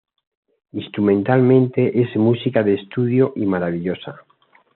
[0.71, 4.25] Instrumentalmente es música de estudio y maravillosa.